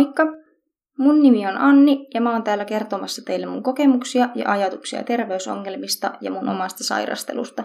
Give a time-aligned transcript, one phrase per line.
[0.00, 0.22] Moikka!
[0.98, 6.12] Mun nimi on Anni ja mä oon täällä kertomassa teille mun kokemuksia ja ajatuksia terveysongelmista
[6.20, 7.64] ja mun omasta sairastelusta.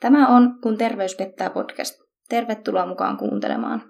[0.00, 1.94] Tämä on Kun terveys pettää podcast.
[2.28, 3.82] Tervetuloa mukaan kuuntelemaan.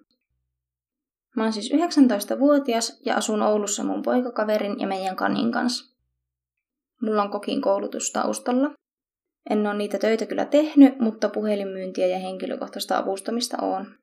[1.37, 5.97] Mä oon siis 19-vuotias ja asun Oulussa mun poikakaverin ja meidän kanin kanssa.
[7.03, 8.71] Mulla on kokin koulutus taustalla.
[9.51, 14.00] En ole niitä töitä kyllä tehnyt, mutta puhelinmyyntiä ja henkilökohtaista avustamista on.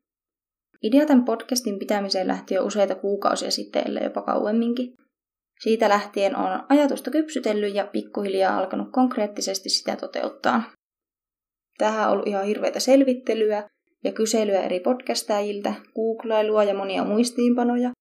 [0.83, 4.93] Idea tämän podcastin pitämiseen lähti jo useita kuukausia sitten, ellei jopa kauemminkin.
[5.59, 10.63] Siitä lähtien on ajatusta kypsytellyt ja pikkuhiljaa alkanut konkreettisesti sitä toteuttaa.
[11.77, 13.69] Tähän on ollut ihan hirveitä selvittelyä
[14.03, 17.91] ja kyselyä eri podcastajilta, googlailua ja monia muistiinpanoja.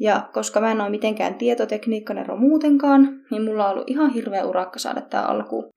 [0.00, 4.78] Ja koska mä en ole mitenkään tietotekniikkanero muutenkaan, niin mulla on ollut ihan hirveä urakka
[4.78, 5.73] saada tämä alkuun.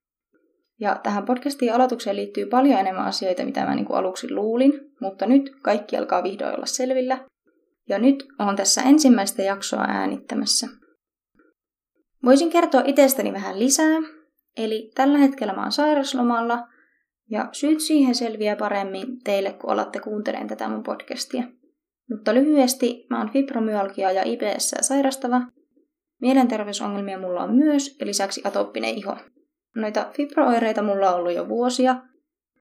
[0.80, 5.26] Ja tähän podcastiin aloitukseen liittyy paljon enemmän asioita, mitä mä niin kuin aluksi luulin, mutta
[5.26, 7.20] nyt kaikki alkaa vihdoin olla selvillä.
[7.90, 10.68] Ja nyt on tässä ensimmäistä jaksoa äänittämässä.
[12.26, 14.00] Voisin kertoa itsestäni vähän lisää.
[14.58, 16.68] Eli tällä hetkellä mä oon sairaslomalla,
[17.30, 21.44] ja syyt siihen selviää paremmin teille, kun alatte kuuntelemaan tätä mun podcastia.
[22.10, 25.42] Mutta lyhyesti, mä oon fibromyalgia ja IBS sairastava.
[26.22, 29.18] Mielenterveysongelmia mulla on myös, ja lisäksi atoppinen iho.
[29.78, 31.96] Noita fibrooireita mulla on ollut jo vuosia,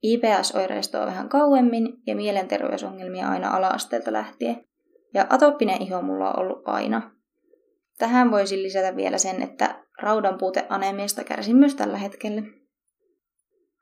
[0.02, 4.64] IBS-oireistoa vähän kauemmin ja mielenterveysongelmia aina ala-asteelta lähtien.
[5.14, 7.10] Ja atoppinen iho mulla on ollut aina.
[7.98, 12.42] Tähän voisin lisätä vielä sen, että raudan puute anemiasta kärsin myös tällä hetkellä.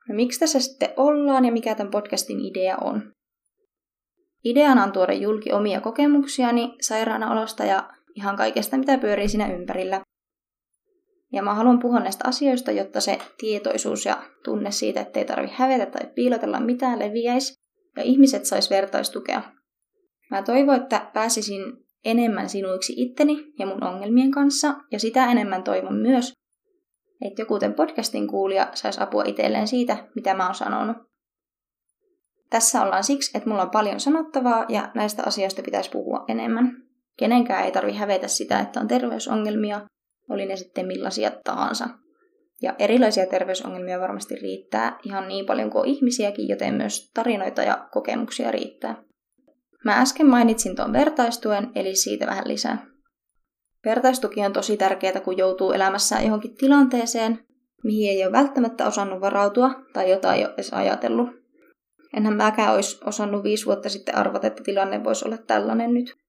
[0.09, 3.11] No miksi tässä sitten ollaan ja mikä tämän podcastin idea on?
[4.43, 10.01] Ideana on tuoda julki omia kokemuksiani sairaanaolosta ja ihan kaikesta, mitä pyörii siinä ympärillä.
[11.33, 15.85] Ja mä haluan puhua näistä asioista, jotta se tietoisuus ja tunne siitä, ettei tarvi hävetä
[15.85, 17.53] tai piilotella mitään, leviäisi
[17.97, 19.41] ja ihmiset sais vertaistukea.
[20.31, 21.61] Mä toivon, että pääsisin
[22.05, 26.33] enemmän sinuiksi itteni ja mun ongelmien kanssa, ja sitä enemmän toivon myös,
[27.21, 30.97] että joku tämän podcastin kuulija saisi apua itselleen siitä, mitä mä oon sanonut.
[32.49, 36.83] Tässä ollaan siksi, että mulla on paljon sanottavaa ja näistä asioista pitäisi puhua enemmän.
[37.17, 39.81] Kenenkään ei tarvi hävetä sitä, että on terveysongelmia,
[40.29, 41.89] oli ne sitten millaisia tahansa.
[42.61, 48.51] Ja erilaisia terveysongelmia varmasti riittää ihan niin paljon kuin ihmisiäkin, joten myös tarinoita ja kokemuksia
[48.51, 49.03] riittää.
[49.85, 52.85] Mä äsken mainitsin tuon vertaistuen, eli siitä vähän lisää.
[53.85, 57.39] Vertaistuki on tosi tärkeää, kun joutuu elämässään johonkin tilanteeseen,
[57.83, 61.29] mihin ei ole välttämättä osannut varautua tai jotain ei ole edes ajatellut.
[62.13, 66.24] Enhän mäkään olisi osannut viisi vuotta sitten arvata, että tilanne voisi olla tällainen nyt.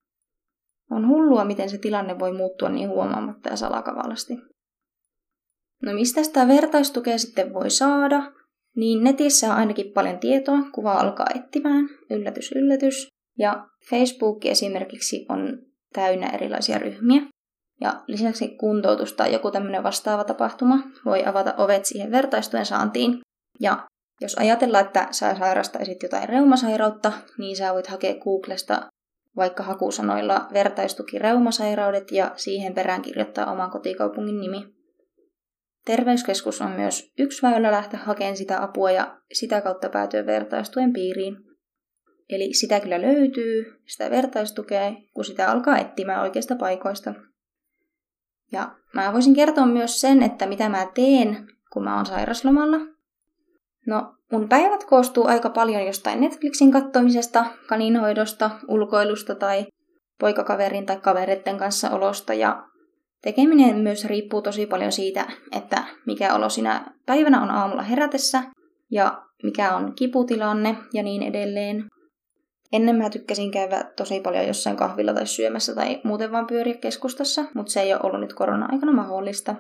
[0.90, 4.34] On hullua, miten se tilanne voi muuttua niin huomaamatta ja salakavalasti.
[5.82, 8.32] No mistä sitä vertaistukea sitten voi saada?
[8.76, 13.08] Niin netissä on ainakin paljon tietoa, kuva alkaa etsimään, yllätys yllätys.
[13.38, 15.58] Ja Facebook esimerkiksi on
[15.92, 17.22] täynnä erilaisia ryhmiä.
[17.80, 23.20] Ja lisäksi kuntoutus tai joku tämmöinen vastaava tapahtuma voi avata ovet siihen vertaistuen saantiin.
[23.60, 23.86] Ja
[24.20, 28.86] jos ajatellaan, että sä sairastaisit jotain reumasairautta, niin sä voit hakea Googlesta
[29.36, 34.76] vaikka hakusanoilla vertaistuki reumasairaudet ja siihen perään kirjoittaa oman kotikaupungin nimi.
[35.84, 41.36] Terveyskeskus on myös yksi väylä lähteä hakemaan sitä apua ja sitä kautta päätyä vertaistuen piiriin.
[42.28, 47.14] Eli sitä kyllä löytyy, sitä vertaistukea, kun sitä alkaa etsimään oikeista paikoista.
[48.52, 52.95] Ja mä voisin kertoa myös sen, että mitä mä teen, kun mä oon sairaslomalla.
[53.86, 59.66] No, mun päivät koostuu aika paljon jostain Netflixin kattomisesta, kaninhoidosta, ulkoilusta tai
[60.20, 62.62] poikakaverin tai kavereiden kanssa olosta ja
[63.22, 68.42] tekeminen myös riippuu tosi paljon siitä, että mikä olo sinä päivänä on aamulla herätessä
[68.90, 71.84] ja mikä on kiputilanne ja niin edelleen.
[72.72, 77.44] Ennen mä tykkäsin käydä tosi paljon jossain kahvilla tai syömässä tai muuten vaan pyöriä keskustassa,
[77.54, 79.54] mutta se ei ole ollut nyt korona-aikana mahdollista.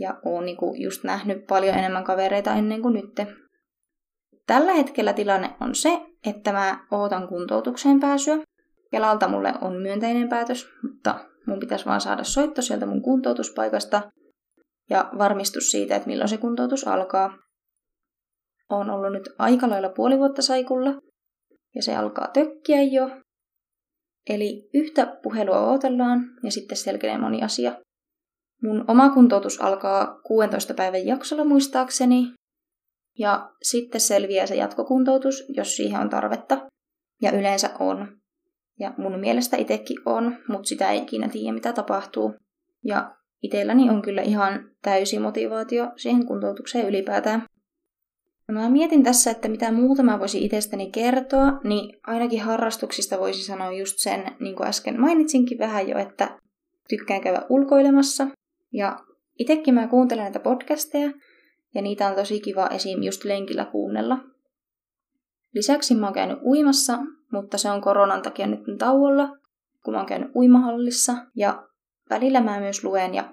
[0.00, 3.28] Ja oon niinku just nähnyt paljon enemmän kavereita ennen kuin nyt.
[4.46, 8.36] Tällä hetkellä tilanne on se, että mä ootan kuntoutukseen pääsyä.
[8.90, 14.10] Kelalta mulle on myönteinen päätös, mutta mun pitäisi vaan saada soitto sieltä mun kuntoutuspaikasta
[14.90, 17.38] ja varmistus siitä, että milloin se kuntoutus alkaa.
[18.70, 20.94] Oon ollut nyt aika lailla puoli vuotta saikulla
[21.74, 23.10] ja se alkaa tökkiä jo.
[24.28, 27.72] Eli yhtä puhelua odotellaan ja sitten selkenee moni asia.
[28.62, 32.32] Mun oma kuntoutus alkaa 16 päivän jaksolla muistaakseni,
[33.18, 36.66] ja sitten selviää se jatkokuntoutus, jos siihen on tarvetta.
[37.22, 38.18] Ja yleensä on.
[38.80, 42.34] Ja mun mielestä itsekin on, mutta sitä ei ikinä tiedä, mitä tapahtuu.
[42.84, 47.42] Ja itselläni on kyllä ihan täysi motivaatio siihen kuntoutukseen ylipäätään.
[48.52, 53.72] Mä mietin tässä, että mitä muuta mä voisin itsestäni kertoa, niin ainakin harrastuksista voisi sanoa
[53.72, 56.38] just sen, niin kuin äsken mainitsinkin vähän jo, että
[56.88, 58.26] tykkään käydä ulkoilemassa.
[58.72, 58.98] Ja
[59.38, 61.10] itsekin mä kuuntelen näitä podcasteja,
[61.76, 63.02] ja niitä on tosi kiva esim.
[63.02, 64.18] just lenkillä kuunnella.
[65.54, 66.98] Lisäksi mä oon käynyt uimassa,
[67.32, 69.28] mutta se on koronan takia nyt tauolla,
[69.84, 71.14] kun mä oon käynyt uimahallissa.
[71.34, 71.68] Ja
[72.10, 73.32] välillä mä myös luen ja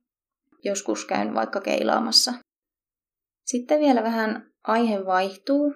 [0.63, 2.34] joskus käyn vaikka keilaamassa.
[3.45, 5.74] Sitten vielä vähän aihe vaihtuu.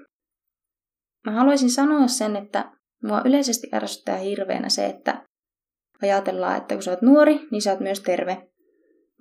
[1.25, 2.71] Mä haluaisin sanoa sen, että
[3.03, 5.25] mua yleisesti ärsyttää hirveänä se, että
[6.01, 8.47] ajatellaan, että kun sä oot nuori, niin sä oot myös terve.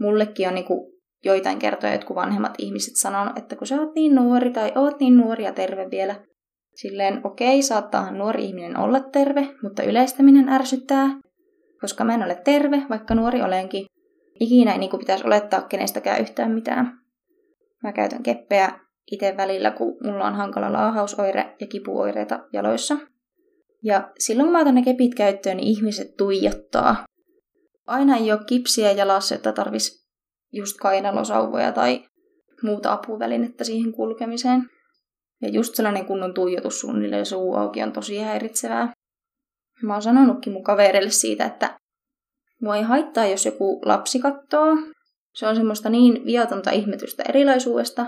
[0.00, 4.50] Mullekin on niinku joitain kertoja jotkut vanhemmat ihmiset sanonut, että kun sä oot niin nuori
[4.50, 6.14] tai oot niin nuori ja terve vielä,
[6.74, 11.08] silleen okei, okay, saattaa nuori ihminen olla terve, mutta yleistäminen ärsyttää,
[11.80, 13.86] koska mä en ole terve, vaikka nuori olenkin.
[14.40, 16.98] Ikinä ei niin pitäisi olettaa kenestäkään yhtään mitään.
[17.82, 18.80] Mä käytän keppeä
[19.12, 22.96] itse välillä, kun mulla on hankala laahausoire ja kipuoireita jaloissa.
[23.82, 27.04] Ja silloin kun mä otan ne kepit käyttöön, niin ihmiset tuijottaa.
[27.86, 30.05] Aina ei ole kipsiä jalassa, että tarvis
[30.52, 32.04] just kainalosauvoja tai
[32.62, 34.70] muuta apuvälinettä siihen kulkemiseen.
[35.42, 38.92] Ja just sellainen kunnon tuijotus suunnilleen suu auki on tosi häiritsevää.
[39.82, 41.78] Mä oon sanonutkin mun kavereille siitä, että
[42.62, 44.76] mua ei haittaa, jos joku lapsi kattoo.
[45.34, 48.06] Se on semmoista niin viatonta ihmetystä erilaisuudesta.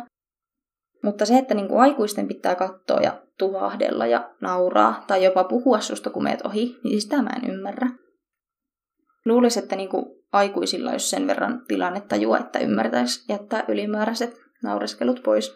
[1.03, 6.11] Mutta se, että niinku aikuisten pitää katsoa ja tuhahdella ja nauraa tai jopa puhua susta,
[6.11, 7.91] kun meet ohi, niin sitä mä en ymmärrä.
[9.29, 11.63] Luulisin, että niinku aikuisilla olisi sen verran
[12.21, 15.55] juo, että ymmärtäisi jättää ylimääräiset naureskelut pois.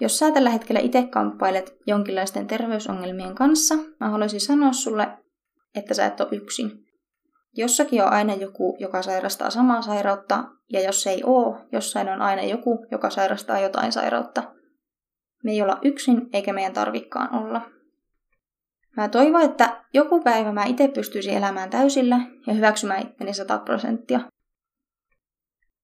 [0.00, 5.08] Jos sä tällä hetkellä itse kamppailet jonkinlaisten terveysongelmien kanssa, mä haluaisin sanoa sulle,
[5.74, 6.70] että sä et ole yksin.
[7.56, 12.42] Jossakin on aina joku, joka sairastaa samaa sairautta, ja jos ei oo, jossain on aina
[12.42, 14.42] joku, joka sairastaa jotain sairautta.
[15.44, 17.60] Me ei olla yksin, eikä meidän tarvikkaan olla.
[18.96, 24.20] Mä toivon, että joku päivä mä itse pystyisin elämään täysillä ja hyväksymään itteni 100 prosenttia.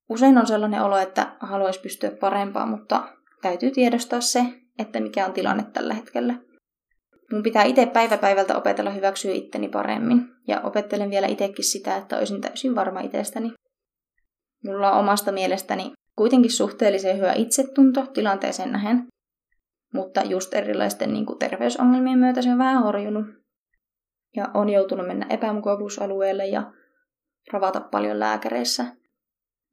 [0.08, 3.08] Usein on sellainen olo, että haluaisi pystyä parempaan, mutta
[3.42, 4.44] täytyy tiedostaa se,
[4.78, 6.34] että mikä on tilanne tällä hetkellä.
[7.32, 12.18] Mun pitää itse päivä päivältä opetella hyväksyä itteni paremmin, ja opettelen vielä itsekin sitä, että
[12.18, 13.52] olisin täysin varma itsestäni.
[14.64, 19.06] Mulla on omasta mielestäni kuitenkin suhteellisen hyvä itsetunto tilanteeseen nähen,
[19.92, 23.26] mutta just erilaisten niin kuin terveysongelmien myötä se on vähän horjunut.
[24.36, 26.72] Ja on joutunut mennä epämukavuusalueelle ja
[27.52, 28.86] ravata paljon lääkäreissä.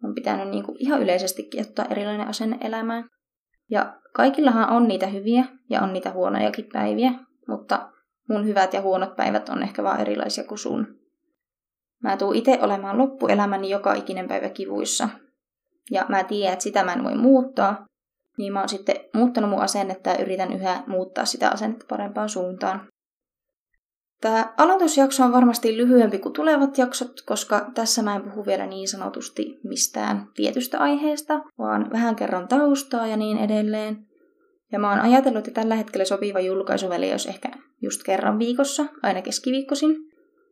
[0.04, 3.10] On pitänyt niin kuin ihan yleisestikin ottaa erilainen asenne elämään.
[3.70, 7.12] Ja kaikillahan on niitä hyviä ja on niitä huonojakin päiviä,
[7.48, 7.92] mutta
[8.30, 11.00] mun hyvät ja huonot päivät on ehkä vaan erilaisia kuin sun.
[12.04, 15.10] Mä tuun itse olemaan loppuelämäni joka ikinen päivä kivuissa.
[15.92, 17.86] Ja mä tiedän, että sitä mä en voi muuttaa,
[18.40, 22.88] niin mä oon sitten muuttanut mun asennetta ja yritän yhä muuttaa sitä asennetta parempaan suuntaan.
[24.22, 28.88] Tämä aloitusjakso on varmasti lyhyempi kuin tulevat jaksot, koska tässä mä en puhu vielä niin
[28.88, 33.98] sanotusti mistään tietystä aiheesta, vaan vähän kerran taustaa ja niin edelleen.
[34.72, 37.50] Ja mä oon ajatellut, että tällä hetkellä sopiva julkaisuväli olisi ehkä
[37.82, 39.96] just kerran viikossa, aina keskiviikkosin.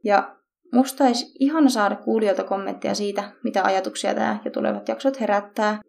[0.04, 0.36] Ja
[0.74, 5.80] musta olisi ihana saada kuulijoilta kommentteja siitä, mitä ajatuksia tämä ja tulevat jaksot herättää.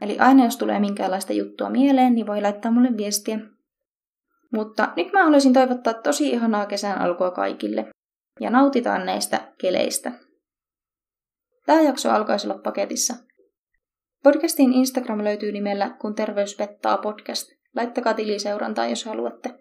[0.00, 3.38] Eli aina jos tulee minkäänlaista juttua mieleen, niin voi laittaa mulle viestiä.
[4.52, 7.86] Mutta nyt mä haluaisin toivottaa tosi ihanaa kesän alkua kaikille.
[8.40, 10.12] Ja nautitaan näistä keleistä.
[11.66, 13.14] Tämä jakso alkaisi olla paketissa.
[14.22, 17.48] Podcastin Instagram löytyy nimellä Kun terveys pettaa podcast.
[17.76, 19.54] Laittakaa tiliseurantaa, jos haluatte.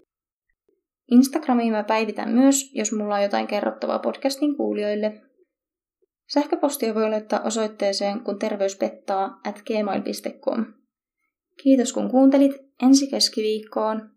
[1.12, 5.22] Instagramiin mä päivitän myös, jos mulla on jotain kerrottavaa podcastin kuulijoille.
[6.34, 10.66] Sähköpostia voi laittaa osoitteeseen kun terveys pettaa at gmail.com.
[11.64, 14.10] Kiitos kun kuuntelit ensi keskiviikkoon.